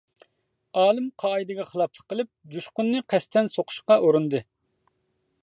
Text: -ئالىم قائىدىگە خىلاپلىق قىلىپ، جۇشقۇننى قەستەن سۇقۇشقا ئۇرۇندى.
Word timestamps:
-ئالىم 0.75 1.09
قائىدىگە 1.23 1.65
خىلاپلىق 1.73 2.07
قىلىپ، 2.15 2.31
جۇشقۇننى 2.57 3.03
قەستەن 3.15 3.53
سۇقۇشقا 3.59 4.01
ئۇرۇندى. 4.07 4.43